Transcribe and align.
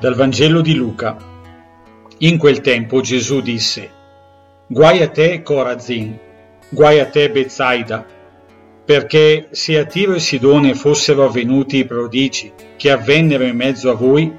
Dal 0.00 0.14
Vangelo 0.14 0.60
di 0.60 0.76
Luca. 0.76 1.16
In 2.18 2.38
quel 2.38 2.60
tempo 2.60 3.00
Gesù 3.00 3.40
disse, 3.40 3.90
Guai 4.68 5.02
a 5.02 5.08
te, 5.08 5.42
Corazin, 5.42 6.16
guai 6.68 7.00
a 7.00 7.06
te, 7.06 7.28
Bezzaida, 7.32 8.06
perché 8.84 9.48
se 9.50 9.76
a 9.76 9.84
Tiro 9.86 10.14
e 10.14 10.20
Sidone 10.20 10.74
fossero 10.74 11.24
avvenuti 11.24 11.78
i 11.78 11.84
prodigi 11.84 12.52
che 12.76 12.92
avvennero 12.92 13.42
in 13.42 13.56
mezzo 13.56 13.90
a 13.90 13.94
voi, 13.94 14.32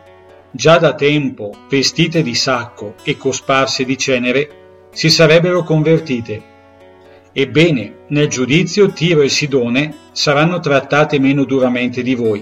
già 0.50 0.78
da 0.78 0.94
tempo, 0.94 1.52
vestite 1.68 2.22
di 2.22 2.36
sacco 2.36 2.96
e 3.04 3.18
cosparse 3.18 3.84
di 3.84 3.98
cenere, 3.98 4.50
si 4.92 5.10
sarebbero 5.10 5.64
convertite. 5.64 6.42
Ebbene, 7.34 8.06
nel 8.08 8.30
giudizio 8.30 8.94
Tiro 8.94 9.24
e 9.24 9.30
Sidone 9.30 9.94
saranno 10.14 10.62
trattate 10.62 11.20
meno 11.20 11.44
duramente 11.44 12.02
di 12.02 12.16
voi. 12.16 12.42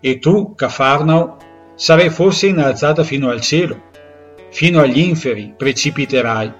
E 0.00 0.18
tu, 0.18 0.56
Cafarnao, 0.56 1.36
sarai 1.80 2.10
forse 2.10 2.46
innalzata 2.46 3.04
fino 3.04 3.30
al 3.30 3.40
cielo, 3.40 3.84
fino 4.50 4.80
agli 4.80 4.98
inferi 4.98 5.54
precipiterai. 5.56 6.52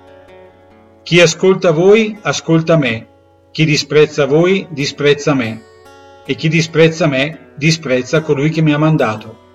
Chi 1.02 1.20
ascolta 1.20 1.72
voi, 1.72 2.18
ascolta 2.22 2.78
me, 2.78 3.06
chi 3.50 3.66
disprezza 3.66 4.24
voi, 4.24 4.66
disprezza 4.70 5.34
me, 5.34 5.62
e 6.24 6.34
chi 6.36 6.48
disprezza 6.48 7.06
me, 7.06 7.50
disprezza 7.54 8.22
colui 8.22 8.48
che 8.48 8.62
mi 8.62 8.72
ha 8.72 8.78
mandato. 8.78 9.49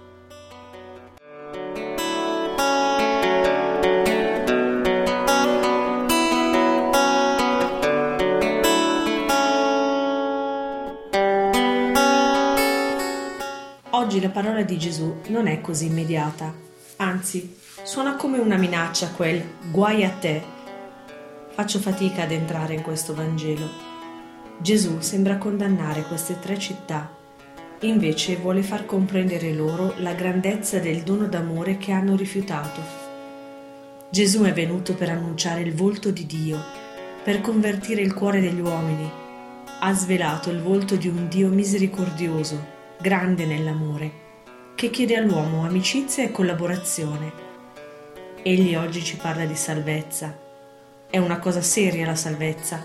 Oggi 14.05 14.21
la 14.21 14.29
parola 14.29 14.61
di 14.61 14.77
Gesù 14.77 15.15
non 15.29 15.47
è 15.47 15.61
così 15.61 15.87
immediata, 15.87 16.53
anzi 16.97 17.55
suona 17.81 18.15
come 18.17 18.37
una 18.37 18.55
minaccia 18.55 19.09
quel 19.09 19.43
guai 19.71 20.03
a 20.03 20.11
te. 20.11 20.43
Faccio 21.49 21.79
fatica 21.79 22.21
ad 22.21 22.31
entrare 22.31 22.75
in 22.75 22.83
questo 22.83 23.15
Vangelo. 23.15 23.67
Gesù 24.59 24.99
sembra 24.99 25.39
condannare 25.39 26.03
queste 26.03 26.37
tre 26.39 26.59
città, 26.59 27.11
invece 27.79 28.35
vuole 28.35 28.61
far 28.61 28.85
comprendere 28.85 29.51
loro 29.53 29.95
la 29.97 30.13
grandezza 30.13 30.77
del 30.77 31.01
dono 31.01 31.25
d'amore 31.25 31.77
che 31.77 31.91
hanno 31.91 32.15
rifiutato. 32.15 32.81
Gesù 34.11 34.43
è 34.43 34.53
venuto 34.53 34.93
per 34.93 35.09
annunciare 35.09 35.61
il 35.61 35.73
volto 35.73 36.11
di 36.11 36.27
Dio, 36.27 36.61
per 37.23 37.41
convertire 37.41 38.01
il 38.01 38.13
cuore 38.13 38.39
degli 38.39 38.61
uomini. 38.61 39.09
Ha 39.79 39.93
svelato 39.95 40.51
il 40.51 40.61
volto 40.61 40.95
di 40.95 41.07
un 41.07 41.27
Dio 41.27 41.49
misericordioso 41.49 42.74
grande 42.99 43.45
nell'amore, 43.45 44.11
che 44.75 44.89
chiede 44.89 45.15
all'uomo 45.15 45.65
amicizia 45.65 46.23
e 46.23 46.31
collaborazione. 46.31 47.31
Egli 48.41 48.75
oggi 48.75 49.03
ci 49.03 49.17
parla 49.17 49.45
di 49.45 49.55
salvezza. 49.55 50.37
È 51.09 51.17
una 51.17 51.39
cosa 51.39 51.61
seria 51.61 52.05
la 52.05 52.15
salvezza. 52.15 52.83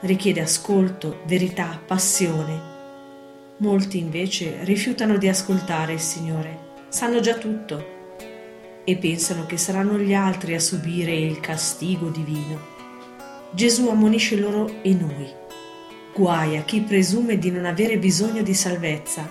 Richiede 0.00 0.40
ascolto, 0.40 1.20
verità, 1.26 1.80
passione. 1.84 2.72
Molti 3.58 3.98
invece 3.98 4.64
rifiutano 4.64 5.16
di 5.16 5.28
ascoltare 5.28 5.94
il 5.94 6.00
Signore, 6.00 6.58
sanno 6.88 7.20
già 7.20 7.34
tutto 7.34 7.92
e 8.84 8.96
pensano 8.96 9.46
che 9.46 9.56
saranno 9.56 9.98
gli 9.98 10.12
altri 10.12 10.54
a 10.54 10.60
subire 10.60 11.14
il 11.14 11.40
castigo 11.40 12.08
divino. 12.08 12.72
Gesù 13.52 13.88
ammonisce 13.88 14.36
loro 14.36 14.82
e 14.82 14.92
noi 14.92 15.42
Guai 16.16 16.56
a 16.56 16.62
chi 16.62 16.80
presume 16.80 17.38
di 17.38 17.50
non 17.50 17.64
avere 17.64 17.98
bisogno 17.98 18.42
di 18.42 18.54
salvezza. 18.54 19.28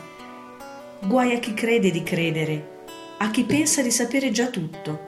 Guai 1.00 1.34
a 1.34 1.40
chi 1.40 1.54
crede 1.54 1.92
di 1.92 2.04
credere, 2.04 2.84
a 3.20 3.32
chi 3.32 3.46
pensa 3.46 3.82
di 3.82 3.90
sapere 3.90 4.32
già 4.32 4.48
tutto. 4.48 5.00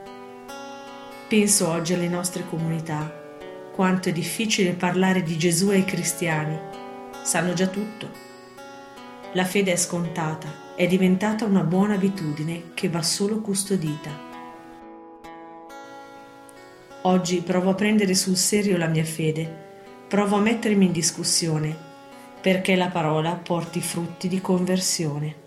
Penso 1.27 1.67
oggi 1.67 1.93
alle 1.93 2.07
nostre 2.07 2.45
comunità, 2.47 3.13
quanto 3.73 4.07
è 4.07 4.13
difficile 4.13 4.71
parlare 4.71 5.21
di 5.21 5.37
Gesù 5.37 5.67
ai 5.67 5.83
cristiani. 5.83 6.57
Sanno 7.23 7.51
già 7.51 7.67
tutto. 7.67 8.09
La 9.33 9.43
fede 9.43 9.73
è 9.73 9.75
scontata, 9.75 10.75
è 10.77 10.87
diventata 10.87 11.43
una 11.43 11.63
buona 11.63 11.95
abitudine 11.95 12.71
che 12.73 12.87
va 12.87 13.01
solo 13.01 13.41
custodita. 13.41 14.11
Oggi 17.01 17.41
provo 17.41 17.71
a 17.71 17.75
prendere 17.75 18.15
sul 18.15 18.37
serio 18.37 18.77
la 18.77 18.87
mia 18.87 19.03
fede 19.03 19.64
provo 20.07 20.35
a 20.35 20.39
mettermi 20.39 20.85
in 20.85 20.91
discussione 20.91 21.75
perché 22.39 22.75
la 22.75 22.89
parola 22.89 23.33
porti 23.33 23.81
frutti 23.81 24.27
di 24.27 24.39
conversione. 24.39 25.44